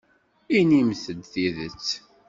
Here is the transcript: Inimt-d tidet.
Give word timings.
Inimt-d 0.57 1.19
tidet. 1.31 1.87